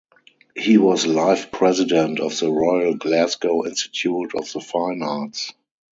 He 0.55 0.79
was 0.79 1.05
Life-President 1.05 2.19
of 2.21 2.35
the 2.39 2.49
Royal 2.51 2.95
Glasgow 2.95 3.67
Institute 3.67 4.31
of 4.33 4.51
the 4.51 4.59
Fine 4.59 5.03
Arts. 5.03 5.53